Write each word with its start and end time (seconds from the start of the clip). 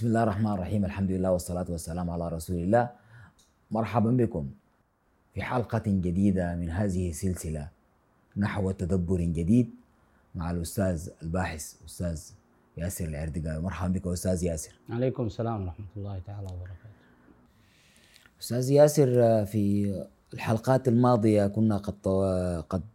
بسم 0.00 0.08
الله 0.08 0.22
الرحمن 0.22 0.52
الرحيم 0.52 0.84
الحمد 0.84 1.10
لله 1.10 1.32
والصلاة 1.32 1.68
والسلام 1.68 2.10
على 2.10 2.28
رسول 2.28 2.56
الله 2.56 2.90
مرحبا 3.70 4.10
بكم 4.10 4.50
في 5.34 5.42
حلقة 5.42 5.82
جديدة 5.86 6.56
من 6.56 6.70
هذه 6.70 7.10
السلسلة 7.10 7.68
نحو 8.36 8.70
تدبر 8.70 9.20
جديد 9.20 9.70
مع 10.34 10.50
الأستاذ 10.50 11.08
الباحث 11.22 11.84
أستاذ 11.84 12.20
ياسر 12.76 13.04
العردقاوي 13.04 13.62
مرحبا 13.62 13.92
بك 13.92 14.06
أستاذ 14.06 14.44
ياسر 14.44 14.72
عليكم 14.90 15.26
السلام 15.26 15.62
ورحمة 15.62 15.92
الله 15.96 16.18
تعالى 16.26 16.48
وبركاته 16.48 16.96
أستاذ 18.40 18.70
ياسر 18.70 19.44
في 19.44 19.64
الحلقات 20.34 20.88
الماضية 20.88 21.46
كنا 21.46 21.76
قد 21.76 22.00
قد 22.68 22.88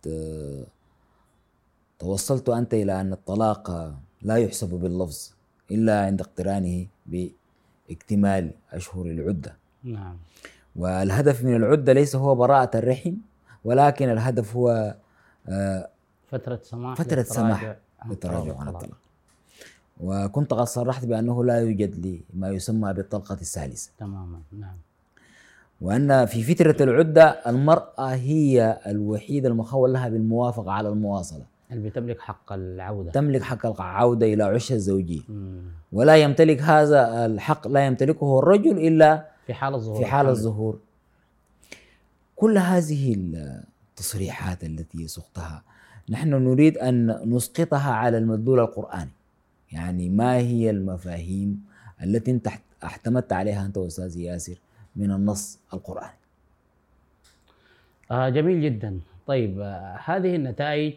توصلت 1.99 2.49
أنت 2.49 2.73
إلى 2.73 3.01
أن 3.01 3.13
الطلاق 3.13 3.93
لا 4.21 4.35
يحسب 4.35 4.69
باللفظ 4.69 5.31
إلا 5.71 6.05
عند 6.05 6.21
اقترانه 6.21 6.94
باكتمال 7.05 8.51
أشهر 8.73 9.05
العدة. 9.05 9.55
نعم. 9.83 10.17
والهدف 10.75 11.43
من 11.43 11.55
العدة 11.55 11.93
ليس 11.93 12.15
هو 12.15 12.35
براءة 12.35 12.77
الرحم 12.77 13.13
ولكن 13.65 14.09
الهدف 14.09 14.55
هو 14.55 14.95
آه، 15.49 15.89
فترة 16.31 16.59
سماح 16.63 16.97
فترة 16.97 17.23
سماح 17.23 17.75
للتراجع 18.05 18.59
عن 18.59 18.67
الطلاق. 18.67 18.97
وكنت 20.01 20.53
قد 20.53 20.63
صرحت 20.63 21.05
بأنه 21.05 21.43
لا 21.43 21.59
يوجد 21.59 22.05
لي 22.05 22.21
ما 22.33 22.49
يسمى 22.49 22.93
بالطلقة 22.93 23.33
الثالثة. 23.33 23.91
تماما 23.97 24.39
نعم. 24.51 24.77
وأن 25.81 26.25
في 26.25 26.43
فترة 26.43 26.83
العدة 26.83 27.23
المرأة 27.23 28.07
هي 28.15 28.79
الوحيدة 28.87 29.49
المخول 29.49 29.93
لها 29.93 30.09
بالموافقة 30.09 30.71
على 30.71 30.89
المواصلة. 30.89 31.45
اللي 31.71 31.89
بتملك 31.89 32.19
حق 32.19 32.53
العودة. 32.53 33.11
تملك 33.11 33.41
حق 33.41 33.65
العودة 33.65 34.25
إلى 34.33 34.43
عش 34.43 34.71
الزوجية 34.71 35.21
ولا 35.91 36.15
يمتلك 36.17 36.61
هذا 36.61 37.25
الحق 37.25 37.67
لا 37.67 37.85
يمتلكه 37.85 38.39
الرجل 38.39 38.77
إلا 38.87 39.27
في 39.47 39.53
حال 39.53 39.73
الظهور. 39.73 39.97
في 39.97 40.05
حال 40.05 40.27
الظهور. 40.27 40.79
كل 42.35 42.57
هذه 42.57 43.15
التصريحات 43.93 44.63
التي 44.63 45.07
سقتها 45.07 45.63
نحن 46.09 46.29
نريد 46.29 46.77
أن 46.77 47.07
نسقطها 47.35 47.91
على 47.91 48.17
المدلول 48.17 48.59
القرآني. 48.59 49.11
يعني 49.71 50.09
ما 50.09 50.37
هي 50.37 50.69
المفاهيم 50.69 51.65
التي 52.03 52.31
انت 52.31 52.47
احتمدت 52.83 53.33
عليها 53.33 53.65
أنت 53.65 53.77
أستاذ 53.77 54.17
ياسر 54.17 54.55
من 54.95 55.11
النص 55.11 55.59
القرآني؟ 55.73 56.17
آه 58.11 58.29
جميل 58.29 58.61
جدا. 58.61 58.99
طيب 59.27 59.59
آه 59.59 59.99
هذه 60.05 60.35
النتائج 60.35 60.93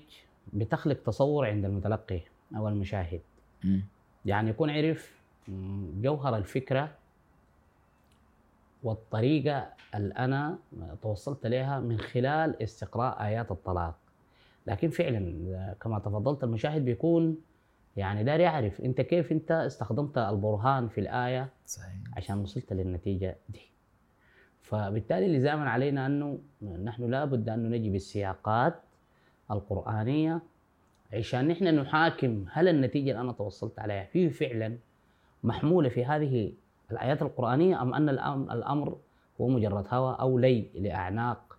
بتخلق 0.53 1.03
تصور 1.03 1.47
عند 1.47 1.65
المتلقي 1.65 2.21
أو 2.57 2.69
المشاهد 2.69 3.21
م. 3.65 3.79
يعني 4.25 4.51
يكون 4.51 4.71
عرف 4.71 5.19
جوهر 6.03 6.37
الفكرة 6.37 6.91
والطريقة 8.83 9.69
اللي 9.95 10.15
أنا 10.15 10.59
توصلت 11.03 11.47
لها 11.47 11.81
من 11.81 11.99
خلال 11.99 12.63
استقراء 12.63 13.23
آيات 13.25 13.51
الطلاق 13.51 13.95
لكن 14.67 14.91
فعلا 14.91 15.75
كما 15.83 15.99
تفضلت 15.99 16.45
المشاهد 16.45 16.85
بيكون 16.85 17.37
يعني 17.97 18.25
داري 18.25 18.43
يعرف 18.43 18.81
أنت 18.81 19.01
كيف 19.01 19.33
أنت 19.33 19.51
استخدمت 19.51 20.19
البرهان 20.19 20.89
في 20.89 21.01
الآية 21.01 21.49
صحيح. 21.67 21.95
عشان 22.17 22.39
وصلت 22.39 22.73
للنتيجة 22.73 23.37
دي 23.49 23.61
فبالتالي 24.63 25.39
لزاما 25.39 25.71
علينا 25.71 26.07
أنه 26.07 26.39
نحن 26.63 27.11
لابد 27.11 27.49
أن 27.49 27.71
نجي 27.71 27.91
بالسياقات 27.91 28.75
القرآنية 29.51 30.41
عشان 31.13 31.49
نحن 31.49 31.65
نحاكم 31.65 32.45
هل 32.53 32.69
النتيجة 32.69 33.11
اللي 33.11 33.21
أنا 33.21 33.33
توصلت 33.33 33.79
عليها 33.79 34.05
فيه 34.05 34.29
فعلا 34.29 34.79
محمولة 35.45 35.89
في 35.89 36.05
هذه 36.05 36.53
الآيات 36.91 37.23
القرآنية 37.23 37.83
أم 37.83 37.95
أن 37.95 38.09
الأمر 38.51 38.97
هو 39.41 39.49
مجرد 39.49 39.87
هوى 39.91 40.17
أو 40.21 40.39
لي 40.39 40.71
لأعناق 40.75 41.59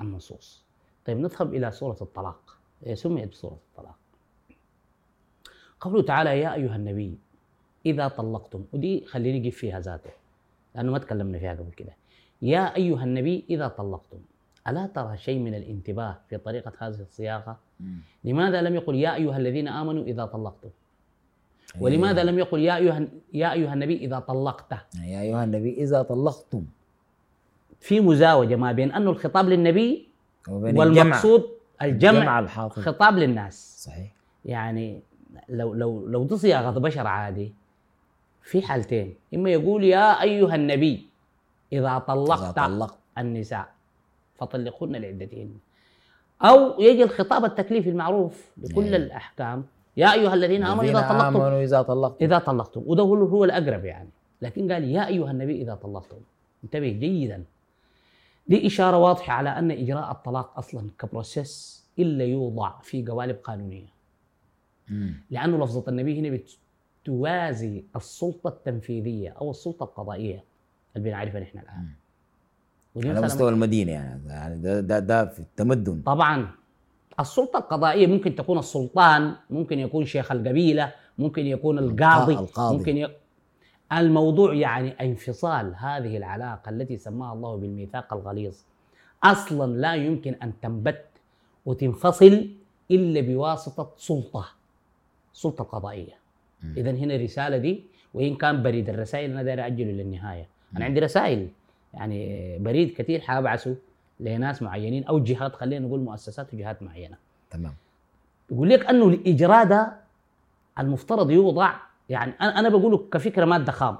النصوص؟ 0.00 0.64
طيب 1.06 1.18
نذهب 1.18 1.54
إلى 1.54 1.70
سورة 1.70 1.96
الطلاق. 2.02 2.58
هي 2.84 2.96
سميت 2.96 3.28
بسورة 3.28 3.58
الطلاق. 3.70 3.96
قوله 5.80 6.02
تعالى 6.02 6.40
يا 6.40 6.54
أيها 6.54 6.76
النبي 6.76 7.18
إذا 7.86 8.08
طلقتم 8.08 8.64
ودي 8.72 9.04
خليني 9.04 9.38
نجيب 9.38 9.52
فيها 9.52 9.80
ذاته 9.80 10.10
لأنه 10.74 10.92
ما 10.92 10.98
تكلمنا 10.98 11.38
فيها 11.38 11.52
قبل 11.54 11.70
كده. 11.70 11.92
يا 12.42 12.76
أيها 12.76 13.04
النبي 13.04 13.44
إذا 13.50 13.68
طلقتم 13.68 14.18
ألا 14.68 14.86
ترى 14.86 15.16
شيء 15.16 15.38
من 15.38 15.54
الانتباه 15.54 16.18
في 16.28 16.38
طريقة 16.38 16.72
هذه 16.78 17.00
الصياغة؟ 17.00 17.58
لماذا 18.24 18.62
لم 18.62 18.74
يقل 18.74 18.94
يا 18.94 19.14
أيها 19.14 19.36
الذين 19.36 19.68
آمنوا 19.68 20.04
إذا 20.04 20.24
طلقتم؟ 20.24 20.70
أيوة. 21.74 21.84
ولماذا 21.84 22.24
لم 22.24 22.38
يقل 22.38 22.60
يا 22.60 22.76
أيها 22.76 23.08
يا 23.32 23.52
أيها 23.52 23.74
النبي 23.74 23.96
إذا 23.96 24.18
طلقت؟ 24.18 24.72
يا 25.04 25.20
أيها 25.20 25.44
النبي 25.44 25.74
إذا 25.82 26.02
طلقتم. 26.02 26.64
في 27.80 28.00
مزاوجة 28.00 28.56
ما 28.56 28.72
بين 28.72 28.92
أنه 28.92 29.10
الخطاب 29.10 29.48
للنبي 29.48 30.08
والمقصود 30.48 31.44
الجمع, 31.82 32.38
الجمع 32.38 32.68
خطاب 32.68 33.14
للناس. 33.16 33.84
صحيح. 33.84 34.12
يعني 34.44 35.02
لو 35.48 35.74
لو 35.74 36.06
لو 36.08 36.24
دي 36.24 36.36
صياغة 36.36 36.78
بشر 36.78 37.06
عادي 37.06 37.54
في 38.42 38.62
حالتين. 38.62 39.14
إما 39.34 39.50
يقول 39.50 39.84
يا 39.84 40.22
أيها 40.22 40.54
النبي 40.54 41.06
إذا 41.72 41.98
طلقت, 41.98 42.42
إذا 42.42 42.66
طلقت. 42.66 42.98
النساء. 43.18 43.72
فطلقهن 44.46 44.96
لعدتهن 44.96 45.50
أو 46.42 46.80
يجي 46.80 47.02
الخطاب 47.02 47.44
التكليفي 47.44 47.90
المعروف 47.90 48.50
بكل 48.56 48.84
يعني. 48.84 48.96
الأحكام. 48.96 49.64
يا 49.96 50.12
أيها 50.12 50.34
الذين 50.34 50.64
آمنوا 50.64 50.84
إذا 50.84 51.00
طلقتم 51.00 51.36
آمنوا 51.36 51.62
إذا 51.62 51.82
طلقتم. 51.82 52.24
إذا 52.24 52.38
طلقتم. 52.38 52.82
وده 52.86 53.02
هو 53.02 53.44
الأقرب 53.44 53.84
يعني. 53.84 54.08
لكن 54.42 54.72
قال 54.72 54.84
يا 54.84 55.06
أيها 55.06 55.30
النبي 55.30 55.62
إذا 55.62 55.74
طلقتم. 55.74 56.16
انتبه 56.64 56.88
جيدا. 56.88 57.44
دي 58.46 58.66
إشارة 58.66 58.98
واضحة 58.98 59.32
على 59.32 59.48
أن 59.48 59.70
إجراء 59.70 60.10
الطلاق 60.10 60.58
أصلا 60.58 60.90
كبروسيس 60.98 61.84
إلا 61.98 62.24
يوضع 62.24 62.78
في 62.80 63.06
قوالب 63.06 63.36
قانونية. 63.36 63.92
لأنه 65.30 65.64
لفظة 65.64 65.84
النبي 65.88 66.20
هنا 66.20 66.38
بتوازي 67.04 67.84
السلطة 67.96 68.48
التنفيذية 68.48 69.30
أو 69.30 69.50
السلطة 69.50 69.84
القضائية. 69.84 70.44
اللي 70.96 71.10
بنعرفها 71.10 71.40
نحن 71.40 71.58
الآن. 71.58 71.88
على 72.96 73.20
مستوى 73.20 73.50
المدينة 73.50 73.92
يعني. 73.92 74.28
يعني 74.28 74.62
ده, 74.62 74.80
ده, 74.80 74.98
ده 74.98 75.24
في 75.24 75.40
التمدن. 75.40 76.02
طبعا. 76.06 76.50
السلطة 77.20 77.58
القضائية 77.58 78.06
ممكن 78.06 78.34
تكون 78.34 78.58
السلطان 78.58 79.34
ممكن 79.50 79.78
يكون 79.78 80.04
شيخ 80.04 80.32
القبيلة 80.32 80.92
ممكن 81.18 81.46
يكون 81.46 81.78
القاضي, 81.78 82.34
القاضي. 82.34 82.76
ممكن 82.76 82.96
ي... 82.96 83.08
الموضوع 83.92 84.54
يعني 84.54 84.90
انفصال 84.90 85.74
هذه 85.76 86.16
العلاقة 86.16 86.70
التي 86.70 86.96
سماها 86.98 87.32
الله 87.32 87.56
بالميثاق 87.56 88.14
الغليظ. 88.14 88.54
أصلا 89.24 89.72
لا 89.76 89.94
يمكن 89.94 90.34
أن 90.42 90.52
تنبت 90.62 91.04
وتنفصل 91.66 92.48
إلا 92.90 93.20
بواسطة 93.20 93.90
سلطة 93.96 94.48
سلطة 95.32 95.64
قضائية. 95.64 96.14
اذا 96.76 96.90
هنا 96.90 97.14
الرساله 97.14 97.56
دي 97.56 97.84
وإن 98.14 98.36
كان 98.36 98.62
بريد 98.62 98.88
الرسائل 98.88 99.30
أنا 99.30 99.42
داير 99.42 99.66
أجله 99.66 99.92
للنهاية. 99.92 100.46
أنا 100.76 100.84
عندي 100.84 101.00
رسائل. 101.00 101.48
يعني 101.94 102.58
بريد 102.58 102.94
كثير 102.94 103.20
حابعثه 103.20 103.76
لناس 104.20 104.62
معينين 104.62 105.04
أو 105.04 105.18
جهات 105.18 105.54
خلينا 105.56 105.86
نقول 105.86 106.00
مؤسسات 106.00 106.54
وجهات 106.54 106.82
معينة. 106.82 107.16
تمام. 107.50 107.74
يقول 108.50 108.70
لك 108.70 108.86
أنه 108.86 109.08
الإجراء 109.08 109.64
ده 109.64 109.92
المفترض 110.78 111.30
يوضع 111.30 111.74
يعني 112.08 112.32
أنا 112.40 112.68
بقوله 112.68 113.08
كفكرة 113.12 113.44
مادة 113.44 113.72
خام. 113.72 113.98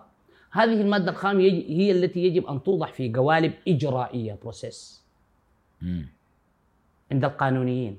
هذه 0.50 0.81
المادة 0.81 1.11
الخام 1.11 1.40
هي 1.40 1.93
التي 1.93 2.20
يجب 2.25 2.46
أن 2.46 2.62
توضع 2.62 2.87
في 2.87 3.12
قوالب 3.12 3.52
إجرائية 3.69 4.38
process 4.43 5.02
عند 7.12 7.25
القانونيين. 7.25 7.99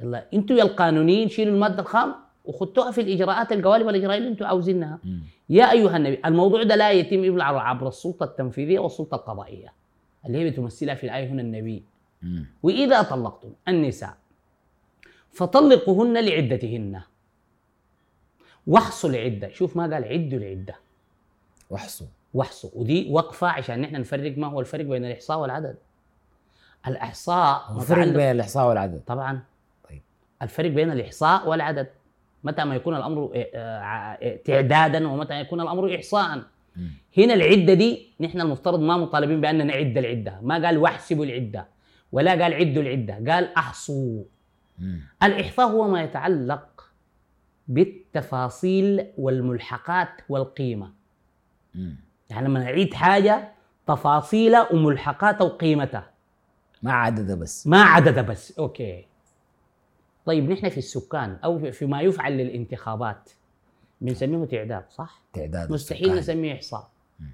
يلا 0.00 0.26
أنتوا 0.34 0.56
يا 0.56 0.62
القانونيين 0.62 1.28
شيلوا 1.28 1.54
المادة 1.54 1.82
الخام؟ 1.82 2.14
وخدتوها 2.44 2.90
في 2.90 3.00
الإجراءات 3.00 3.52
القوالب 3.52 3.88
الاجرائيه 3.88 4.18
اللي 4.18 4.28
أنتم 4.28 4.46
عاوزينها. 4.46 4.98
يا 5.48 5.72
أيها 5.72 5.96
النبي 5.96 6.20
الموضوع 6.24 6.62
ده 6.62 6.76
لا 6.76 6.92
يتم 6.92 7.24
إلا 7.24 7.44
عبر 7.44 7.88
السلطة 7.88 8.24
التنفيذية 8.24 8.78
والسلطة 8.78 9.14
القضائية 9.14 9.72
اللي 10.26 10.38
هي 10.38 10.50
بتمثلها 10.50 10.94
في 10.94 11.04
الآية 11.04 11.26
هنا 11.28 11.42
النبي. 11.42 11.84
مم. 12.22 12.46
وإذا 12.62 13.02
طلقتم 13.02 13.52
النساء 13.68 14.16
فطلقوهن 15.30 16.24
لعدتهن. 16.24 17.02
واحصوا 18.66 19.10
العدة. 19.10 19.48
شوف 19.48 19.76
ما 19.76 19.82
قال 19.82 20.04
عدوا 20.04 20.38
العدة. 20.38 20.76
واحصوا. 21.70 22.06
واحصوا. 22.34 22.70
ودي 22.74 23.08
وقفة 23.10 23.46
عشان 23.46 23.80
نحن 23.80 23.96
نفرق 23.96 24.38
ما 24.38 24.46
هو 24.46 24.60
الفرق 24.60 24.84
بين 24.84 25.04
الإحصاء 25.04 25.38
والعدد. 25.38 25.76
الإحصاء 26.86 27.76
الفرق 27.76 28.08
بين 28.08 28.30
الإحصاء 28.30 28.68
والعدد. 28.68 29.00
طبعا. 29.06 29.42
طيب. 29.90 30.02
الفرق 30.42 30.70
بين 30.70 30.92
الإحصاء 30.92 31.48
والعدد. 31.48 31.88
متى 32.44 32.64
ما 32.64 32.74
يكون 32.74 32.96
الأمر 32.96 33.30
آه، 33.34 33.58
آه، 33.58 34.36
تعدادا 34.36 35.08
ومتى 35.08 35.40
يكون 35.40 35.60
الأمر 35.60 35.94
احصاء. 35.94 36.42
هنا 37.18 37.34
العدة 37.34 37.74
دي 37.74 38.06
نحن 38.20 38.40
المفترض 38.40 38.80
ما 38.80 38.96
مطالبين 38.96 39.40
بأن 39.40 39.66
نعد 39.66 39.98
العدة. 39.98 40.38
ما 40.42 40.66
قال 40.66 40.78
واحسبوا 40.78 41.24
العدة 41.24 41.66
ولا 42.12 42.30
قال 42.30 42.54
عدوا 42.54 42.82
العدة 42.82 43.32
قال 43.32 43.54
أحصوا. 43.54 44.22
الإحصاء 45.22 45.66
هو 45.66 45.88
ما 45.88 46.02
يتعلق 46.02 46.90
بالتفاصيل 47.68 49.06
والملحقات 49.18 50.08
والقيمة. 50.28 50.92
مم. 51.74 51.96
يعني 52.30 52.48
لما 52.48 52.60
نعيد 52.60 52.94
حاجة 52.94 53.48
تفاصيلها 53.86 54.72
وملحقاتها 54.72 55.44
وقيمتها 55.44 56.10
ما 56.82 56.92
عدد 56.92 57.38
بس. 57.38 57.66
ما 57.66 57.82
عددها 57.82 58.22
بس. 58.22 58.58
أوكي. 58.58 59.06
طيب 60.26 60.50
نحن 60.50 60.68
في 60.68 60.78
السكان 60.78 61.36
في- 61.60 61.72
فيما 61.72 62.00
يفعل 62.02 62.32
للانتخابات 62.32 63.30
بنسميه 64.00 64.44
تعداد 64.44 64.84
صح؟ 64.90 65.20
تعداد 65.32 65.72
مستحيل 65.72 66.04
السكان. 66.04 66.18
نسميه 66.18 66.54
إحصاء 66.54 66.90
مم. 67.20 67.30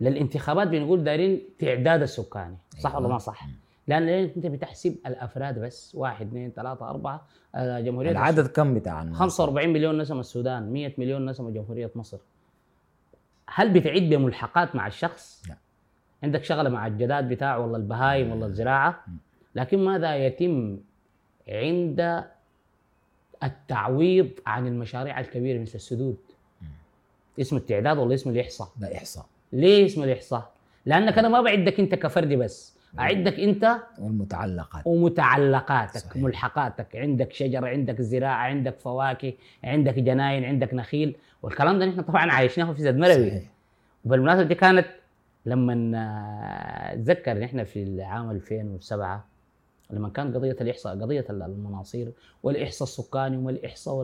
للانتخابات 0.00 0.68
بنقول 0.68 1.04
دايرين 1.04 1.42
تعداد 1.58 2.02
السكاني 2.02 2.56
صح 2.78 2.90
أيوة. 2.90 3.00
ولا 3.02 3.12
ما 3.12 3.18
صح؟ 3.18 3.46
لأن 3.86 4.08
أنت 4.08 4.46
بتحسب 4.46 4.96
الأفراد 5.06 5.58
بس 5.58 5.94
واحد 5.94 6.26
اثنين 6.26 6.50
ثلاثة 6.50 6.88
أربعة 6.90 7.26
آه، 7.54 7.80
جمهورية 7.80 8.10
العدد 8.10 8.46
كم 8.46 8.74
بتاع 8.74 9.02
الناس؟ 9.02 9.16
45 9.18 9.68
مليون 9.72 9.98
نسمة 9.98 10.20
السودان 10.20 10.72
100 10.72 10.92
مليون 10.98 11.26
نسمة 11.30 11.50
جمهورية 11.50 11.90
مصر 11.94 12.18
هل 13.46 13.72
بتعد 13.72 14.02
بملحقات 14.02 14.76
مع 14.76 14.86
الشخص؟ 14.86 15.42
لا. 15.48 15.56
عندك 16.22 16.44
شغلة 16.44 16.70
مع 16.70 16.86
الجداد 16.86 17.28
بتاعه 17.28 17.58
والله 17.60 17.76
البهايم 17.76 18.30
والله 18.30 18.46
الزراعة 18.46 19.04
لكن 19.54 19.78
ماذا 19.84 20.16
يتم 20.16 20.78
عند 21.48 22.24
التعويض 23.42 24.30
عن 24.46 24.66
المشاريع 24.66 25.20
الكبيرة 25.20 25.62
مثل 25.62 25.74
السدود 25.74 26.16
اسم 27.40 27.56
التعداد 27.56 27.98
ولا 27.98 28.14
اسم 28.14 28.30
الإحصاء؟ 28.30 28.68
لا 28.80 28.96
إحصاء 28.96 29.26
ليه 29.52 29.86
اسم 29.86 30.02
الإحصاء؟ 30.02 30.50
لأنك 30.86 31.18
أنا 31.18 31.28
ما 31.28 31.40
بعدك 31.40 31.80
أنت 31.80 31.94
كفردي 31.94 32.36
بس 32.36 32.78
أعدك 32.98 33.40
أنت 33.40 33.76
والمتعلقات 33.98 34.82
ومتعلقاتك 34.86 35.96
صحيح. 35.98 36.22
ملحقاتك 36.22 36.96
عندك 36.96 37.32
شجر 37.32 37.64
عندك 37.64 38.00
زراعة 38.02 38.36
عندك 38.36 38.78
فواكه 38.78 39.32
عندك 39.64 39.94
جناين 39.98 40.44
عندك 40.44 40.74
نخيل 40.74 41.16
والكلام 41.42 41.78
ده 41.78 41.86
نحن 41.86 42.00
طبعا 42.02 42.32
عايشناه 42.32 42.72
في 42.72 42.82
زد 42.82 42.96
مروي. 42.96 43.42
وبالمناسبة 44.04 44.42
دي 44.48 44.54
كانت 44.54 44.86
لما 45.46 45.98
آه، 45.98 46.94
أتذكر 46.94 47.38
نحن 47.38 47.64
في 47.64 47.82
العام 47.82 48.30
2007 48.30 49.24
لما 49.90 50.08
كان 50.08 50.34
قضية 50.34 50.56
الإحصاء 50.60 51.00
قضية 51.00 51.24
المناصير 51.30 52.12
والإحصاء 52.42 52.82
السكاني 52.88 53.36
والإحصاء 53.36 53.94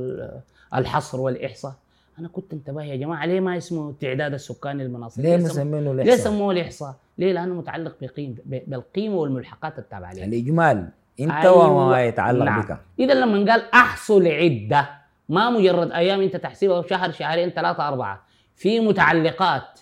والحصر 0.73 1.21
والإحصاء 1.21 1.75
أنا 2.19 2.29
كنت 2.29 2.53
انتبه 2.53 2.83
يا 2.83 2.97
جماعة 2.97 3.27
ليه 3.27 3.41
ما 3.41 3.57
اسمه 3.57 3.91
التعداد 3.91 4.33
السكاني 4.35 4.85
للمناصير؟ 4.85 5.25
ليه 5.25 5.37
سم- 5.39 5.45
مسمينه 5.45 5.95
ليه 5.95 6.03
الإحصاء؟ 6.03 6.25
سموه 6.25 6.53
الإحصاء؟ 6.53 6.95
ليه؟ 7.19 7.33
لأنه 7.33 7.55
متعلق 7.55 7.95
بقيم 8.01 8.37
ب- 8.45 8.71
بالقيمة 8.71 9.15
والملحقات 9.17 9.79
التابعة 9.79 10.09
عليه 10.09 10.25
الإجمال 10.25 10.89
انت 11.21 11.31
أيوة. 11.33 11.71
وما 11.87 12.05
يتعلق 12.05 12.45
نعم. 12.45 12.61
بك 12.63 12.79
اذا 12.99 13.15
لما 13.15 13.53
قال 13.53 13.71
أحصل 13.75 14.27
عدة 14.27 14.89
ما 15.29 15.51
مجرد 15.51 15.93
أيام 15.93 16.21
أنت 16.21 16.37
تحسبها 16.37 16.83
شهر 16.83 17.13
شهرين 17.13 17.51
ثلاثة 17.51 17.89
أربعة 17.89 18.23
في 18.55 18.81
متعلقات 18.81 19.81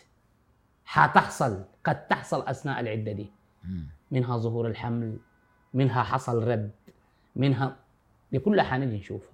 حتحصل 0.85 1.65
قد 1.85 2.07
تحصل 2.07 2.43
أثناء 2.49 2.81
العدة 2.81 3.13
دي. 3.13 3.31
منها 4.11 4.37
ظهور 4.39 4.67
الحمل 4.67 5.17
منها 5.75 6.03
حصل 6.03 6.49
رد 6.49 6.71
منها 7.37 7.77
كلها 8.45 8.65
حنجي 8.65 8.97
نشوفها. 8.97 9.33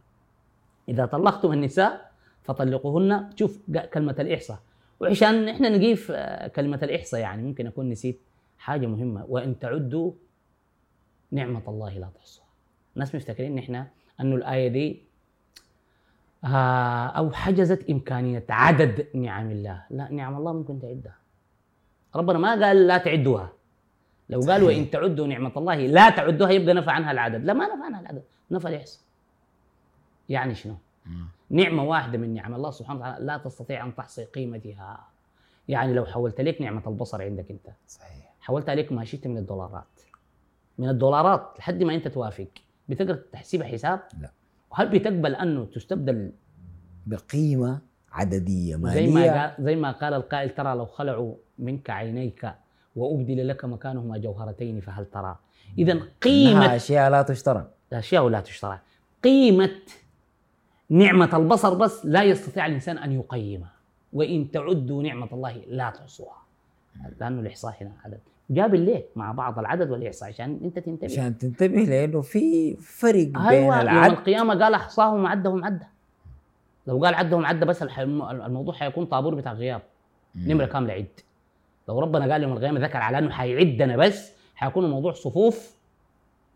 إذا 0.89 1.07
طلقتم 1.07 1.53
النساء 1.53 2.13
فطلقوهن. 2.43 3.31
شوف 3.37 3.61
كلمة 3.95 4.17
الإحصاء. 4.19 4.59
وعشان 5.01 5.49
إحنا 5.49 5.69
نقيف 5.69 6.11
آه، 6.11 6.49
كلمة 6.49 6.81
الإحصاء 6.83 7.21
يعني 7.21 7.43
ممكن 7.43 7.67
أكون 7.67 7.89
نسيت 7.89 8.21
حاجة 8.59 8.87
مهمة. 8.87 9.25
وإن 9.29 9.59
تعدوا 9.59 10.13
نعمة 11.31 11.63
الله 11.69 11.99
لا 11.99 12.09
تحصوها 12.15 12.49
الناس 12.95 13.15
مفتكرين 13.15 13.59
إحنا 13.59 13.87
أنه 14.21 14.37
الآية 14.37 14.69
دي 14.69 15.03
آه، 16.45 17.07
أو 17.07 17.31
حجزت 17.31 17.91
إمكانية 17.91 18.45
عدد 18.49 19.07
نعم 19.15 19.51
الله. 19.51 19.85
لا 19.91 20.13
نعم 20.13 20.37
الله 20.37 20.53
ممكن 20.53 20.81
تعدها. 20.81 21.17
ربنا 22.17 22.39
ما 22.39 22.67
قال 22.67 22.87
لا 22.87 22.99
تعدوها. 22.99 23.53
لو 24.31 24.41
قال. 24.41 24.63
وان 24.63 24.91
تعدوا 24.91 25.27
نعمة 25.27 25.53
الله 25.57 25.75
لا 25.75 26.11
تعدوها 26.11 26.51
يبقى 26.51 26.75
نفى 26.75 26.91
عنها 26.91 27.13
العدد. 27.13 27.45
لا 27.45 27.53
ما 27.53 27.75
نفى 27.75 27.85
عنها 27.85 28.01
العدد 28.01 28.23
نفى 28.51 28.69
الاحصاء 28.69 29.03
يعني 30.29 30.55
شنو. 30.55 30.75
نعمة 31.51 31.85
واحدة 31.85 32.19
من 32.19 32.35
نعم 32.35 32.55
الله 32.55 32.71
سبحانه 32.71 33.01
وتعالى 33.01 33.25
لا 33.25 33.39
تستطيع 33.39 33.87
أن 33.87 33.95
تحصي 33.95 34.25
قيمتها. 34.25 35.07
يعني 35.69 35.93
لو 35.93 36.05
حولت 36.05 36.41
لك 36.41 36.61
نعمة 36.61 36.83
البصر 36.87 37.23
عندك 37.23 37.51
أنت 37.51 37.67
صحيح. 37.89 38.35
حولتها 38.41 38.75
لك 38.75 38.93
ما 38.93 39.05
شئت 39.05 39.27
من 39.27 39.39
الدولارات. 39.39 39.85
من 40.79 40.89
الدولارات 40.89 41.55
لحد 41.59 41.83
ما 41.83 41.95
أنت 41.95 42.09
توافق. 42.09 42.49
بتقدر 42.89 43.15
تحسبها 43.15 43.67
حساب؟ 43.67 44.01
لا. 44.21 44.31
وهل 44.71 44.89
بتقبل 44.89 45.35
أنه 45.35 45.65
تستبدل؟ 45.65 46.33
بقيمة 47.07 47.79
عددية 48.13 48.77
زي 48.77 48.81
مالية؟ 48.81 49.11
ما 49.11 49.43
قال 49.43 49.65
زي 49.65 49.77
ما 49.77 49.93
قال 49.93 50.15
القائل 50.15 50.51
ترى 50.51 50.75
لو 50.75 50.87
خلعوا 50.87 51.35
منك 51.59 51.91
عينيك 51.91 52.53
وأبدل 52.99 53.49
لك 53.49 53.65
مكانهما 53.65 54.19
جوهرتين 54.19 54.81
فهل 54.81 55.07
ترى؟ 55.07 55.37
اذا 55.79 55.93
إنها 55.93 56.07
قيمه 56.23 56.77
أشياء 56.77 57.11
لا 57.11 57.23
تشترى. 57.23 57.67
الاشياء 57.93 58.29
لا 58.29 58.41
تشترى. 58.41 58.79
قيمة 59.25 59.81
نعمة 60.91 61.37
البصر 61.37 61.75
بس 61.75 62.07
لا 62.07 62.23
يستطيع 62.23 62.67
الإنسان 62.67 62.99
أن 62.99 63.13
يقيمها 63.13 63.73
وإن 64.13 64.51
تعدوا 64.51 65.03
نعمة 65.03 65.29
الله 65.33 65.57
لا 65.69 65.91
تحصوها. 65.91 66.43
لأنه 67.21 67.41
الإحصاء 67.41 67.75
هنا 67.81 67.93
عدد. 68.05 68.21
جاب 68.51 68.75
الليل 68.75 69.03
مع 69.17 69.33
بعض 69.33 69.59
العدد 69.59 69.91
والإحصاء 69.91 70.29
عشان 70.29 70.61
أنت 70.65 70.79
تنتبه. 70.79 71.13
عشان 71.13 71.39
تنتبه 71.39 71.77
لأنه 71.77 72.21
في 72.21 72.77
فرق 72.77 73.25
بين 73.25 73.37
أيوه 73.37 73.77
يوم 73.77 73.89
العد 73.89 74.11
القيامة 74.11 74.65
قال 74.65 74.75
أحصاهم 74.75 75.27
عدهم 75.27 75.65
عده 75.65 75.89
لو 76.87 77.05
قال 77.05 77.15
عدهم 77.15 77.47
عدة 77.47 77.67
بس 77.67 77.83
الموضوع 77.83 78.75
حيكون 78.75 79.07
طابور 79.07 79.35
بتاع 79.35 79.53
غياب. 79.53 79.83
مم. 80.35 80.53
نمرة 80.53 80.67
كاملة 80.67 80.93
عد. 80.93 81.07
لو 81.89 82.01
ربنا 82.01 82.33
قال 82.33 82.43
يوم 82.43 82.53
القيامة 82.53 82.81
ذكر 82.81 82.99
على 82.99 83.19
أنه 83.19 83.31
حيعدنا 83.31 83.97
بس 83.97 84.33
حيكون 84.55 84.85
الموضوع 84.85 85.13
صفوف 85.13 85.75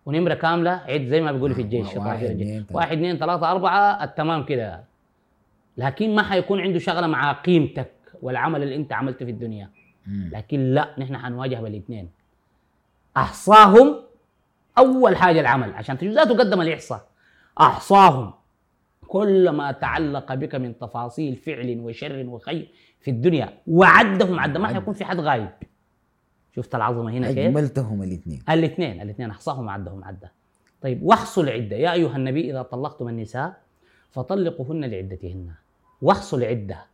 ونمرة 0.07 0.35
كاملة 0.35 0.71
عد 0.71 1.05
زي 1.05 1.21
ما 1.21 1.33
بيقولوا 1.33 1.57
في 1.57 1.63
الجيش 1.63 1.87
واحد،. 1.97 2.25
اثنين، 2.25 2.47
ثلاثة. 2.63 2.77
واحد 2.77 2.97
اثنين 2.97 3.17
ثلاثة 3.17 3.51
أربعة 3.51 4.05
التمام 4.05 4.45
كده 4.45 4.85
لكن 5.77 6.15
ما 6.15 6.23
حيكون 6.23 6.61
عنده 6.61 6.79
شغلة 6.79 7.07
مع 7.07 7.33
قيمتك 7.33 7.93
والعمل 8.23 8.63
اللي 8.63 8.77
أنت 8.77 8.93
عملته 8.93 9.25
في 9.25 9.31
الدنيا 9.31 9.71
مم. 10.07 10.31
لكن 10.33 10.75
لا 10.75 10.95
نحن 10.99 11.17
حنواجه 11.17 11.57
بالاثنين 11.57 12.11
أحصاهم 13.17 13.97
أول 14.79 15.17
حاجة 15.17 15.41
العمل 15.41 15.73
عشان 15.73 15.99
تجوزاته 15.99 16.39
قدم 16.39 16.61
الإحصاء 16.61 17.07
أحصاهم 17.61 18.33
كل 19.07 19.49
ما 19.51 19.73
تعلق 19.73 20.35
بك 20.35 20.55
من 20.55 20.79
تفاصيل 20.79 21.37
فعل 21.37 21.81
وشر 21.81 22.25
وخير 22.29 22.69
في 23.03 23.11
الدنيا 23.11 23.59
وعدهم 23.67 24.41
عد 24.41 24.57
ما 24.57 24.69
حيكون 24.69 24.95
في 24.95 25.05
حد 25.05 25.21
غايب. 25.21 25.51
شفت 26.57 26.75
العظمة 26.75 27.11
هنا 27.13 27.27
كيف؟ 27.33 27.39
أجملتهم 27.39 28.03
الاثنين. 28.03 28.43
الاثنين 28.51 29.01
الاثنين. 29.01 29.31
أحصاهم 29.31 29.69
عدهم 29.69 30.05
عدة. 30.05 30.33
طيب 30.83 31.03
واحصوا 31.03 31.43
العدة. 31.43 31.77
يا 31.77 31.93
أيها 31.93 32.17
النبي 32.17 32.51
إذا 32.51 32.63
طلقتم 32.63 33.09
النساء 33.09 33.61
فطلقوهن 34.11 34.85
لعدتهن. 34.85 35.51
واحصوا 36.03 36.39
العدة. 36.39 36.85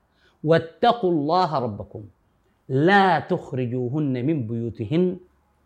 واتقوا 0.45 1.11
الله 1.11 1.59
ربكم. 1.59 2.05
لا 2.69 3.21
تخرجوهن 3.21 4.27
من 4.27 4.47
بيوتهن 4.47 5.17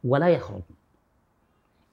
ولا 0.04 0.28
يخرجن. 0.28 0.62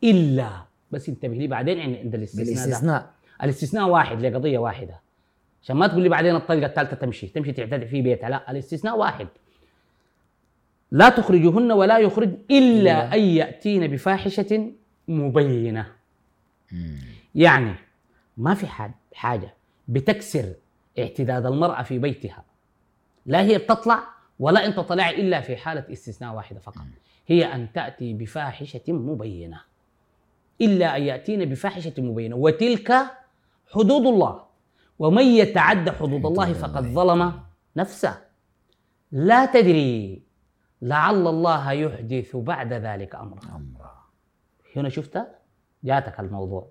إلا 0.03 0.49
بس 0.91 1.09
انتبه 1.09 1.33
لي 1.33 1.47
بعدين 1.47 1.79
عند 1.79 2.15
الاستثناء 2.15 2.81
ده. 2.81 3.09
الاستثناء 3.43 3.89
واحد 3.89 4.21
لقضية 4.21 4.57
واحدة. 4.57 4.99
عشان 5.63 5.75
ما 5.75 5.87
تقول 5.87 6.03
لي 6.03 6.09
بعدين 6.09 6.35
الطلقة 6.35 6.65
الثالثة 6.65 6.95
تمشي 6.95 7.27
تمشي 7.27 7.51
تعتدي 7.51 7.85
في 7.85 8.01
بيتها 8.01 8.29
لا 8.29 8.51
الاستثناء 8.51 8.97
واحد. 8.97 9.27
لا 10.91 11.09
تخرجوهن 11.09 11.71
ولا 11.71 11.97
يخرج 11.97 12.29
إلا 12.51 12.91
إلا. 12.91 13.13
أن 13.13 13.19
يأتين 13.19 13.87
بفاحشة 13.87 14.71
مبينة. 15.07 15.91
يعني 17.35 17.75
ما 18.37 18.53
في 18.53 18.67
حد 18.67 18.91
حاجة 19.13 19.53
بتكسر 19.87 20.53
اعتداد 20.99 21.45
المرأة 21.45 21.83
في 21.83 21.99
بيتها. 21.99 22.43
لا 23.25 23.41
هي 23.41 23.57
بتطلع 23.57 24.03
ولا 24.39 24.65
أنت 24.65 24.79
طلع 24.79 25.09
إلا 25.09 25.41
في 25.41 25.57
حالة 25.57 25.85
استثناء 25.91 26.35
واحدة 26.35 26.59
فقط. 26.59 26.85
هي 27.27 27.45
أن 27.45 27.71
تأتي 27.73 28.13
بفاحشة 28.13 28.81
مبينة. 28.93 29.61
إلا 30.61 30.97
أن 30.97 31.03
يأتين 31.03 31.45
بفاحشة 31.45 31.93
مبينة. 31.97 32.35
وتلك 32.35 32.93
حدود 33.71 34.05
الله. 34.05 34.48
ومن 34.99 35.23
يتعد 35.23 35.89
حدود 35.89 36.25
الله 36.25 36.53
فقد 36.53 36.83
ظلم 36.83 37.33
نفسه. 37.75 38.17
لا 39.11 39.45
تدري 39.45 40.23
لعل 40.81 41.27
الله 41.27 41.71
يحدث 41.71 42.35
بعد 42.35 42.73
ذلك 42.73 43.15
أمرا. 43.15 43.61
هنا 44.75 44.89
شفت؟ 44.89 45.27
جاتك 45.83 46.19
الموضوع. 46.19 46.67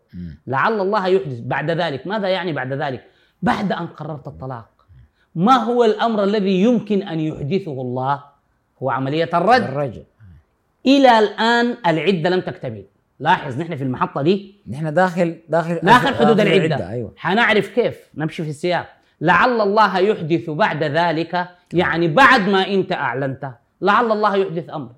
لعل 0.46 0.80
الله 0.80 1.06
يحدث 1.06 1.40
بعد 1.40 1.70
ذلك. 1.70 2.06
ماذا 2.06 2.28
يعني 2.28 2.52
بعد 2.52 2.72
ذلك؟ 2.72 3.04
بعد 3.42 3.72
أن 3.72 3.86
قررت 3.86 4.26
الطلاق. 4.26 4.68
ما 5.34 5.56
هو 5.56 5.84
الأمر 5.84 6.24
الذي 6.24 6.62
يمكن 6.62 7.02
أن 7.02 7.20
يحدثه 7.20 7.72
الله؟ 7.72 8.24
هو 8.82 8.90
عملية 8.90 9.30
الرد. 9.34 9.62
الرجل. 9.62 10.04
إلى 10.86 11.18
الآن 11.18 11.76
العدة 11.86 12.30
لم 12.30 12.40
تكتمل. 12.40 12.84
لاحظ 13.20 13.60
نحن 13.60 13.76
في 13.76 13.84
المحطة 13.84 14.22
دي؟ 14.22 14.54
نحن 14.70 14.94
داخل 14.94 15.40
داخل 15.48 15.80
داخل 15.82 16.14
حدود 16.14 16.40
العدة. 16.40 16.90
أيوه. 16.90 17.12
حنعرف 17.16 17.68
كيف 17.68 17.98
نمشي 18.14 18.42
في 18.42 18.50
السياق. 18.50 18.88
لعل 19.20 19.60
الله 19.60 19.98
يحدث 19.98 20.50
بعد 20.50 20.84
ذلك 20.84 21.48
يعني 21.72 22.08
بعد 22.08 22.48
ما 22.48 22.66
أنت 22.66 22.92
أعلنت. 22.92 23.52
لعل 23.80 24.12
الله 24.12 24.36
يحدث 24.36 24.70
أمر. 24.70 24.90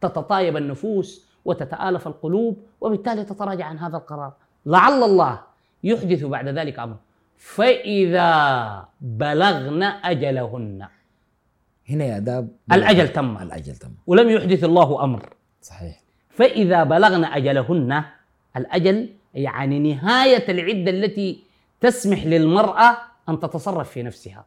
تتطايب 0.00 0.56
النفوس 0.56 1.26
وتتآلف 1.44 2.06
القلوب 2.06 2.62
وبالتالي 2.80 3.24
تتراجع 3.24 3.64
عن 3.64 3.78
هذا 3.78 3.96
القرار. 3.96 4.32
لعل 4.66 5.02
الله 5.02 5.40
يحدث 5.84 6.24
بعد 6.24 6.48
ذلك 6.48 6.78
أمر. 6.78 6.96
فإذا 7.36 8.84
بلغن 9.00 9.82
أجلهن. 9.82 10.86
هنا 11.90 12.04
يا 12.04 12.18
داب 12.18 12.48
الأجل 12.72 13.08
تم. 13.08 13.36
الأجل 13.36 13.76
تم. 13.76 13.90
ولم 14.06 14.30
يحدث 14.30 14.64
الله 14.64 15.04
أمر. 15.04 15.28
صحيح. 15.62 16.05
فإذا 16.36 16.84
بلغن 16.84 17.24
أجلهن 17.24 18.02
الأجل 18.56 19.08
يعني 19.34 19.78
نهاية 19.78 20.50
العدة 20.50 20.90
التي 20.90 21.40
تسمح 21.80 22.26
للمرأة 22.26 22.96
أن 23.28 23.40
تتصرف 23.40 23.90
في 23.90 24.02
نفسها. 24.02 24.44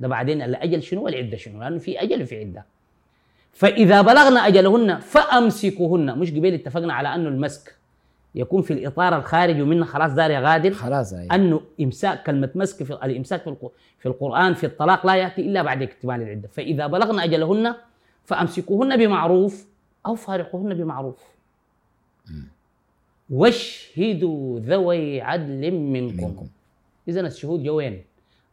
ده 0.00 0.08
بعدين 0.08 0.42
الأجل 0.42 0.82
شنو؟ 0.82 1.02
والعدة 1.02 1.36
شنو؟ 1.36 1.60
لأنه 1.60 1.78
في 1.78 2.02
أجل 2.02 2.22
وفي 2.22 2.38
عدة. 2.38 2.64
فإذا 3.52 4.02
بلغن 4.02 4.36
أجلهن 4.36 4.98
فأمسكوهن. 4.98 6.18
مش 6.18 6.30
قبل 6.30 6.54
اتفقنا 6.54 6.94
على 6.94 7.14
أنه 7.14 7.28
المسك 7.28 7.74
يكون 8.34 8.62
في 8.62 8.72
الإطار 8.72 9.16
الخارجي 9.16 9.62
ومنه 9.62 9.84
خلاص 9.84 10.12
دار 10.12 10.30
يا 10.30 10.40
غادر. 10.40 10.72
خلاص 10.72 11.12
أيوة. 11.12 11.34
أنه 11.34 11.60
إمساك 11.80 12.22
كلمة 12.22 12.50
مسك 12.54 12.82
في 12.82 12.92
الإمساك 12.92 13.42
في 13.98 14.06
القرآن 14.06 14.54
في 14.54 14.66
الطلاق 14.66 15.06
لا 15.06 15.14
يأتي 15.14 15.42
إلا 15.42 15.62
بعد 15.62 15.82
اكتمال 15.82 16.22
العدة. 16.22 16.48
فإذا 16.48 16.86
بلغن 16.86 17.20
أجلهن 17.20 17.74
فأمسكوهن 18.24 18.96
بمعروف. 18.96 19.66
أو 20.06 20.14
فارقوهن 20.14 20.74
بمعروف. 20.74 21.22
واشهدوا 23.30 24.60
ذوي 24.60 25.20
عدل 25.20 25.70
منكم, 25.70 26.28
منكم 26.28 26.48
إذا 27.08 27.20
الشهود 27.20 27.62
جو 27.62 27.76
وين؟ 27.76 28.04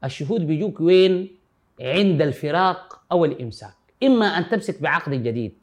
الشهود 0.03 0.47
بيجوك 0.47 0.81
وين؟ 0.81 1.35
عند 1.81 2.21
الفراق 2.21 3.01
أو 3.11 3.25
الإمساك 3.25 3.73
إما 4.03 4.25
أن 4.25 4.49
تمسك 4.49 4.81
بعقد 4.81 5.11
جديد 5.11 5.53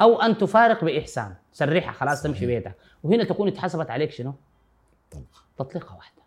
أو 0.00 0.20
أن 0.22 0.38
تفارق 0.38 0.84
بإحسان 0.84 1.34
سرحها 1.52 1.92
خلاص 1.92 2.18
صحيح. 2.18 2.32
تمشي 2.32 2.46
بيتك 2.46 2.74
وهنا 3.02 3.24
تكون 3.24 3.48
اتحسبت 3.48 3.90
عليك 3.90 4.10
شنو؟ 4.10 4.34
طلقة 5.10 5.24
تطليقة 5.58 5.96
واحدة 5.96 6.22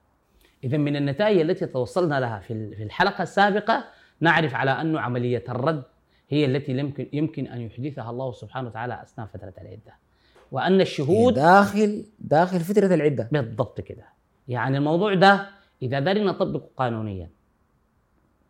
إذا 0.64 0.78
من 0.78 0.96
النتائج 0.96 1.40
التي 1.40 1.66
توصلنا 1.66 2.20
لها 2.20 2.40
في 2.40 2.76
في 2.76 2.84
الحلقة 2.84 3.22
السابقة 3.22 3.86
نعرف 4.20 4.56
على 4.56 4.72
أن 4.72 4.98
عملية 4.98 5.44
الرد 5.50 5.84
هي 6.30 6.46
التي 6.46 6.72
يمكن 6.72 7.08
يمكن 7.14 7.48
أن 7.48 7.62
يحدثها 7.62 8.10
الله 8.10 8.32
سبحانه 8.32 8.68
وتعالى 8.68 9.02
أثناء 9.02 9.28
فترة 9.28 9.54
العدة. 9.62 9.94
وأن 10.52 10.82
الشهود 10.82 11.34
داخل 11.34 12.06
داخل 12.20 12.60
فترة 12.60 12.96
العدة. 12.96 13.30
بالضبط 13.32 13.82
كده. 13.82 14.06
يعني 14.48 14.78
الموضوع 14.78 15.14
ده 15.14 15.50
إذا 15.82 16.00
دارين 16.00 16.26
نطبقه 16.26 16.70
قانونيا. 16.78 17.30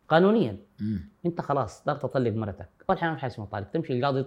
قانونيا. 0.08 0.56
مم. 0.80 1.08
أنت 1.26 1.40
خلاص 1.40 1.84
دار 1.84 1.96
تطلق 1.96 2.32
مرتك. 2.32 2.68
أول 2.90 2.98
حاجة 2.98 3.10
ما 3.10 3.14
في 3.14 3.20
حاجة 3.20 3.30
اسمها 3.30 3.46
طالق. 3.46 3.70
تمشي 3.70 3.92
القاضي 3.98 4.26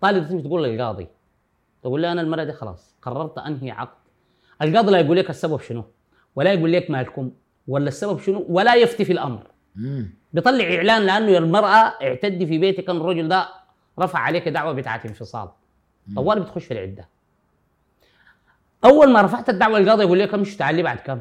طالق 0.00 0.28
تمشي 0.28 0.42
تقول 0.42 0.64
للقاضي. 0.64 1.08
تقول 1.82 2.02
له 2.02 2.12
أنا 2.12 2.20
المرة 2.20 2.44
دي 2.44 2.52
خلاص 2.52 2.94
قررت 3.02 3.38
أنهي 3.38 3.70
عقد. 3.70 4.02
القاضي 4.62 4.90
لا 4.92 4.98
يقول 4.98 5.16
لك 5.16 5.30
السبب 5.30 5.60
شنو؟ 5.60 5.84
ولا 6.36 6.52
يقول 6.52 6.72
لك 6.72 6.90
مالكم. 6.90 7.30
ولا 7.68 7.88
السبب 7.88 8.18
شنو؟ 8.18 8.46
ولا 8.48 8.74
يفتي 8.74 9.04
في 9.04 9.12
الأمر. 9.12 9.50
مم. 9.76 10.14
بيطلع 10.32 10.64
إعلان 10.64 11.02
لأنه 11.02 11.38
المرأة 11.38 11.94
اعتدي 12.02 12.46
في 12.46 12.58
بيتك 12.58 12.90
أن 12.90 12.96
الرجل 12.96 13.28
ده 13.28 13.48
رفع 13.98 14.18
عليك 14.18 14.48
دعوة 14.48 14.72
بتاعت 14.72 15.06
انفصال. 15.06 15.48
طوال 16.16 16.40
بتخش 16.40 16.64
في 16.64 16.74
العدة. 16.74 17.08
أول 18.84 19.12
ما 19.12 19.22
رفعت 19.22 19.48
الدعوة 19.48 19.78
القاضي 19.78 20.02
يقول 20.02 20.18
لك 20.18 20.34
امشي 20.34 20.56
تعالي 20.56 20.82
بعد 20.82 20.98
كم؟ 20.98 21.20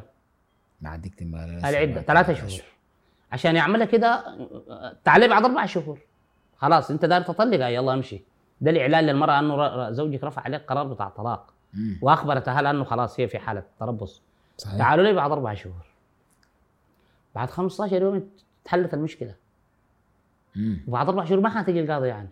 بعد 0.81 1.05
اكتمال 1.05 1.65
العدة 1.65 2.01
ثلاثة 2.01 2.33
شهور. 2.33 2.61
عشان 3.31 3.55
يعملها 3.55 3.85
كده 3.85 4.23
تعالي 5.03 5.27
بعد 5.27 5.45
أربع 5.45 5.65
شهور. 5.65 5.99
خلاص 6.57 6.91
أنت 6.91 7.05
داير 7.05 7.21
تطلقها 7.21 7.69
يلا 7.69 7.93
امشي. 7.93 8.23
ده 8.61 8.71
الإعلان 8.71 9.03
للمرأة 9.03 9.39
أنه 9.39 9.91
زوجك 9.91 10.23
رفع 10.23 10.41
عليك 10.41 10.65
قرار 10.65 10.87
بتاع 10.87 11.09
طلاق. 11.09 11.53
واخبرت 12.01 12.47
اهلها 12.47 12.71
انه 12.71 12.83
خلاص 12.83 13.19
هي 13.19 13.27
في 13.27 13.39
حالة 13.39 13.63
تربص. 13.79 14.21
صحيح. 14.57 14.77
تعالوا 14.77 15.05
لي 15.05 15.13
بعد 15.13 15.31
أربع 15.31 15.53
شهور. 15.53 15.85
بعد 17.35 17.49
15 17.49 18.01
يوم 18.01 18.29
تحلت 18.65 18.93
المشكلة. 18.93 19.35
مم. 20.55 20.79
وبعد 20.87 21.09
أربع 21.09 21.25
شهور 21.25 21.39
ما 21.39 21.49
حتجي 21.49 21.79
القاضي 21.81 22.07
يعني. 22.07 22.29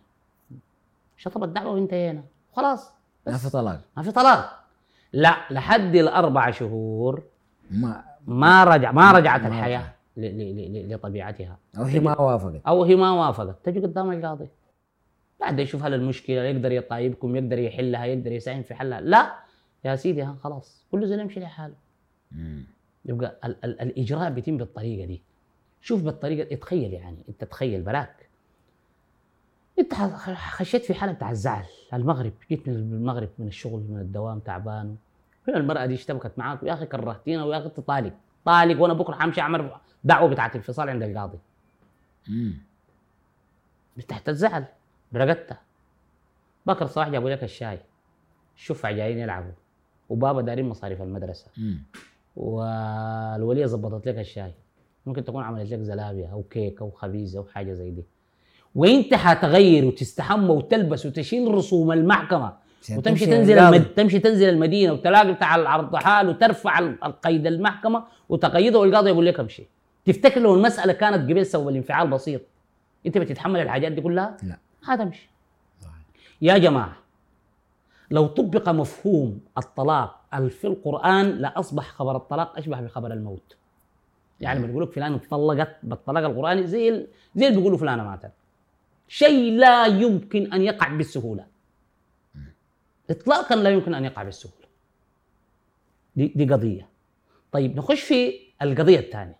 شطب 1.18 1.44
الدعوة 1.44 1.72
وانتهينا. 1.72 2.24
خلاص. 2.56 2.92
ما 3.28 3.38
في 3.38 3.50
طلاق. 3.50 3.82
ما 3.98 4.04
في 4.04 4.12
طلاق. 4.12 4.60
لا 5.14 5.36
لحد 5.52 5.96
الأربع 5.96 6.52
شهور 6.52 7.24
ما 7.72 8.04
ما 8.28 8.64
رجع 8.64 8.92
ما 8.92 9.12
رجعت 9.12 9.42
ما 9.42 9.48
الحياة 9.48 9.80
رجع. 9.80 9.90
ل- 10.18 10.38
ل- 10.38 10.74
ل- 10.90 10.94
لطبيعتها. 10.96 11.58
أو 11.78 11.84
هي 11.84 12.00
ما 12.00 12.22
وافقت. 12.22 12.62
أو 12.68 12.84
هي 12.84 12.96
ما 12.96 13.12
وافقت. 13.12 13.56
تجي 13.64 13.80
قدام 13.80 14.12
القاضي. 14.12 14.48
بعد 15.40 15.60
يشوف 15.60 15.84
هل 15.84 15.94
المشكلة 15.94 16.42
يقدر 16.42 16.72
يطايبكم 16.72 17.36
يقدر 17.36 17.60
يحلها 17.60 18.06
يقدر 18.06 18.32
يساهم 18.32 18.64
في 18.64 18.74
حلها. 18.76 19.02
لا. 19.02 19.34
يا 19.86 19.96
سيدي 19.96 20.24
ها 20.24 20.36
خلاص. 20.44 20.86
كل 20.92 21.08
زول 21.08 21.20
يمشي 21.20 21.40
لحاله. 21.40 21.76
يبقى 23.06 23.36
ال- 23.46 23.66
ال- 23.66 23.82
الإجراء 23.82 24.30
بيتم 24.30 24.58
بالطريقة 24.58 25.06
دي. 25.06 25.22
شوف 25.82 26.04
بالطريقة 26.04 26.56
تخيل 26.56 26.94
يعني 26.94 27.24
أنت 27.30 27.44
تخيل 27.44 27.82
براك. 27.82 28.30
أنت 29.80 29.94
خشيت 30.36 30.86
في 30.86 30.94
حالة 30.94 31.12
بتاع 31.12 31.32
الزعل. 31.32 31.66
المغرب 31.94 32.34
جيت 32.50 32.70
من 32.70 32.76
المغرب 32.76 33.30
من 33.40 33.48
الشغل 33.48 33.80
من 33.90 34.00
الدوام 34.00 34.40
تعبان. 34.40 34.96
هنا 35.48 35.58
المرأة 35.58 35.86
دي 35.86 35.94
اشتبكت 35.94 36.32
معاك؟ 36.38 36.64
يا 36.64 36.74
أخي 36.74 36.86
كرهتينا 36.86 37.44
ويا 37.44 37.58
أخي 37.58 37.66
انت 37.66 37.80
طالق 37.80 38.14
طالق 38.46 38.82
وأنا 38.82 38.94
بكرة 38.94 39.16
حمشي 39.16 39.42
أعمل 39.42 39.72
دعوة 40.04 40.30
بتاعت 40.30 40.56
انفصال 40.56 40.90
عند 40.90 41.04
القاضي. 41.04 41.40
تحت 44.08 44.30
الزعل 44.30 44.66
برقدتها 45.12 45.62
بكر 46.66 46.86
صباح 46.86 47.10
جابوا 47.10 47.30
لك 47.30 47.44
الشاي. 47.44 47.80
الشفع 48.56 48.92
جايين 48.92 49.18
يلعبوا. 49.18 49.52
وبابا 50.10 50.42
دارين 50.42 50.70
مصاريف 50.70 51.02
المدرسة. 51.02 51.52
والولية 52.36 53.66
ظبطت 53.66 54.08
لك 54.08 54.18
الشاي. 54.18 54.54
ممكن 55.10 55.24
تكون 55.26 55.44
عملت 55.44 55.72
لك 55.72 55.80
زلابيا 55.80 56.30
أو 56.34 56.44
كيك 56.44 56.82
أو 56.82 56.92
خبيز 56.92 57.36
أو 57.36 57.44
حاجة 57.54 57.74
زي 57.74 57.92
دي 57.92 58.04
وانت 58.76 59.14
حتغير 59.14 59.86
وتستحمى 59.86 60.50
وتلبس 60.50 61.06
وتشيل 61.06 61.54
رسوم 61.54 61.92
المحكمة 61.92 62.54
وتمشي 62.92 63.02
تمشي 63.02 63.26
تنزل. 63.26 63.60
المد... 63.60 63.86
تمشي 63.86 64.20
تنزل 64.20 64.50
المدينة 64.50 64.94
وتلاقي 64.94 65.34
بتاع 65.34 65.56
العرض 65.56 65.96
حال 65.96 66.30
وترفع 66.30 66.80
ال- 66.80 67.04
القيد 67.04 67.48
المحكمة 67.48 68.04
وتقيده 68.30 68.80
والقاضي 68.80 69.10
يقول 69.10 69.26
لك 69.26 69.40
امشي 69.40 69.64
تفتكر 70.06 70.42
لو 70.42 70.56
المسألة 70.56 70.94
كانت 70.94 71.30
قبل 71.32 71.46
سبب 71.46 71.70
الانفعال 71.70 72.08
بسيط 72.10 72.42
أنت 73.06 73.18
بتتحمل 73.18 73.60
الحاجات 73.60 73.92
دي 73.92 74.02
كلها؟ 74.02 74.38
لا 74.44 74.58
هتمشي. 74.86 75.30
يا 76.42 76.58
جماعة 76.58 76.96
لو 78.12 78.28
طبق 78.28 78.70
مفهوم 78.70 79.40
الطلاق 79.58 80.20
ال- 80.34 80.50
في 80.50 80.68
القرآن 80.68 81.30
لأصبح 81.30 81.88
خبر 81.90 82.16
الطلاق 82.16 82.58
أشبه 82.58 82.82
بخبر 82.82 83.14
الموت 83.14 83.56
يعني 84.42 84.68
بنقول 84.68 84.84
لك 84.84 84.92
فلان 84.92 85.14
اتطلقت 85.14 85.76
بالطلاق 85.84 86.24
القراني 86.24 86.68
زي 86.68 87.08
زي 87.36 87.48
اللي 87.48 87.58
بيقولوا 87.58 87.78
فلانة 87.78 88.04
ماتت. 88.04 88.32
شيء 89.08 89.54
لا 89.54 89.86
يمكن 89.86 90.54
أن 90.54 90.62
يقع 90.62 90.98
بالسهولة. 90.98 91.46
اطلاقا 93.10 93.56
لا 93.56 93.70
يمكن 93.70 93.94
أن 93.94 94.06
يقع 94.06 94.24
بالسهولة. 94.24 94.68
دي 96.16 96.28
دي 96.28 96.54
قضية. 96.54 96.88
طيب 97.52 97.78
نخش 97.78 98.02
في 98.02 98.34
القضية 98.62 99.00
الثانية. 99.00 99.36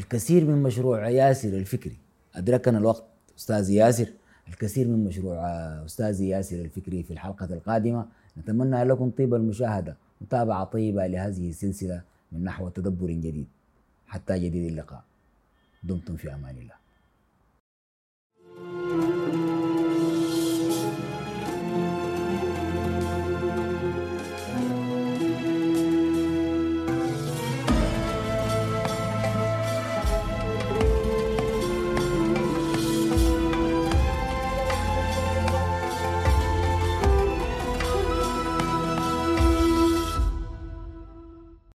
الكثير 0.00 0.44
من 0.44 0.62
مشروع 0.62 1.08
ياسر 1.08 1.48
الفكري. 1.48 1.96
أدركنا 2.34 2.78
الوقت 2.78 3.04
أستاذ 3.38 3.70
ياسر. 3.70 4.08
الكثير 4.48 4.88
من 4.88 5.04
مشروع 5.04 5.36
أستاذ 5.84 6.20
ياسر 6.20 6.56
الفكري 6.56 7.02
في 7.02 7.10
الحلقة 7.10 7.44
القادمة. 7.44 8.06
نتمنى 8.38 8.84
لكم 8.84 9.10
طيب 9.10 9.34
المشاهدة 9.34 9.96
متابعة 10.20 10.64
طيبة 10.64 11.06
لهذه 11.06 11.48
السلسلة 11.48 12.02
من 12.32 12.44
نحو 12.44 12.68
تدبر 12.68 13.06
جديد. 13.06 13.46
حتى 14.10 14.34
جديد 14.38 14.64
اللقاء. 14.70 15.04
دمتم 15.82 16.16
في 16.16 16.34
أمان 16.34 16.56
الله. 16.58 16.74